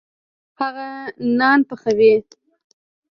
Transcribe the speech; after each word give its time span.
هغه 0.59 0.87
نان 1.37 1.59
پخوي. 1.69 2.13